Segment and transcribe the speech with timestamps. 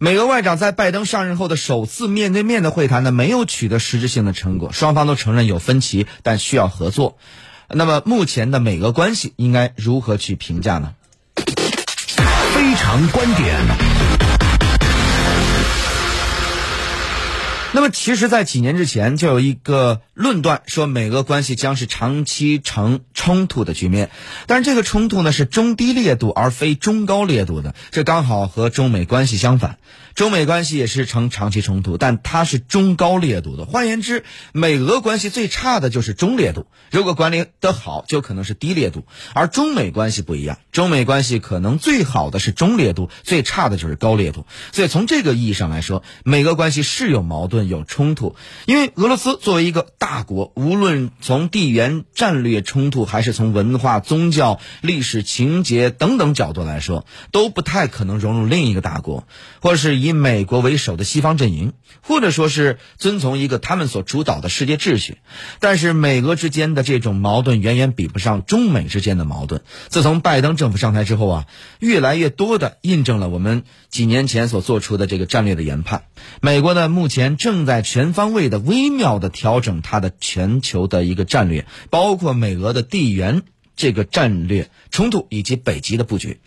[0.00, 7.18] 美俄外长在拜登上任后的首次面对面的会谈呢，没有取得实质性的成果，双方都承认有分歧，但需要合作。
[7.68, 10.94] 那么目前的美俄关系应该如何去评价呢？
[11.34, 14.17] 非常观点。
[17.72, 24.10] 那么，其实，在几年之前，就有一个论断说，美俄关系将是长期呈冲突的局面。
[24.46, 29.78] 但是，这个冲突呢，是中低烈度而非中高烈度的，这刚好和中美关系相反。
[30.14, 33.66] 中美关系也是呈长期冲突，但它是中高烈度的。
[33.66, 39.04] 换言之，美俄关系最差的就是中烈度，如果管理得好，就可能是低烈度。
[39.34, 44.46] 而中美关系不一样，中美关系可能最好的是中烈度，最差的就是高烈度。
[44.72, 48.34] 所以，从这个意义上来说，美俄关系是有矛盾、有冲突。
[48.66, 59.26] 因为俄罗斯作为一个大国，无论从地缘战略冲突，还是从文化、宗教、历史情节等等角度来说，都不太可能融入另一个大国，
[59.60, 60.08] 或者是以。
[60.08, 65.18] 以美国为首的西方阵营，或者说是遵从一个他们所主导的世界秩序，
[65.60, 69.60] 但是美俄之间的这种矛盾远远比不上中美之间的矛盾。
[69.88, 71.46] 自从拜登政政府上台之后啊，
[71.78, 76.02] 越来越多的印证了我们几年前所做出的这个战略的研判。
[76.42, 83.44] 美国呢，目前正在全方位的微妙的调整它的全球的一个战略，包括美俄的地缘。
[83.76, 86.40] 这个战略冲突以及北极的布局，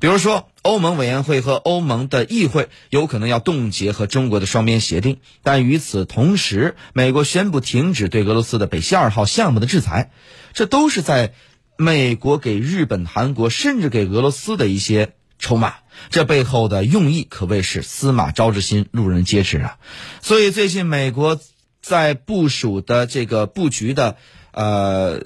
[0.00, 10.10] 比如说欧盟委员会和欧盟的议会有可能要冻结和中国的双边协定，但与此同时，美国宣布停止对俄罗斯的北溪二号项目的制裁，
[10.54, 11.34] 这都是在
[11.82, 15.74] 美国给日本、韩国甚至给俄罗斯的一些筹码，
[16.10, 19.78] 这背后的用意可谓是司马昭之心，路人皆知啊。
[20.22, 21.40] 所以最近美国
[21.80, 24.16] 在部署的这个布局的，
[24.52, 25.22] 呃。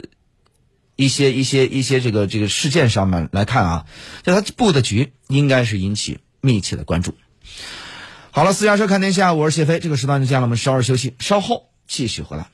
[0.98, 3.86] 一些一些一些这个这个事件上面来看啊，
[4.22, 7.14] 就他布的局应该是引起密切的关注。
[8.30, 12.48] 好了，私家车看天下，我是谢飞，这个时段就这样了，我们稍事休息，稍后继续回来。